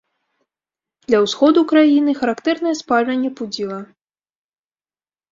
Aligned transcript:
Для 1.09 1.17
ўсходу 1.25 1.59
краіны 1.71 2.11
характэрнае 2.21 2.73
спальванне 2.79 3.31
пудзіла. 3.41 3.77